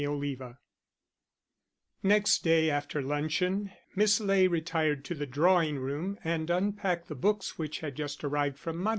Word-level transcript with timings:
Chapter 0.01 0.17
V 0.17 0.37
Next 2.01 2.43
day, 2.43 2.71
after 2.71 3.03
luncheon, 3.03 3.69
Miss 3.95 4.19
Ley 4.19 4.47
retired 4.47 5.05
to 5.05 5.13
the 5.13 5.27
drawing 5.27 5.77
room 5.77 6.17
and 6.23 6.49
unpacked 6.49 7.07
the 7.07 7.13
books 7.13 7.59
which 7.59 7.81
had 7.81 7.93
just 7.97 8.23
arrived 8.23 8.57
from 8.57 8.77
Mudie. 8.83 8.89